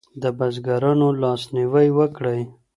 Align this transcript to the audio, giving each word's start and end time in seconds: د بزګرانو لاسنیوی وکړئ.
د 0.21 0.23
بزګرانو 0.37 1.07
لاسنیوی 1.21 1.87
وکړئ. 1.97 2.41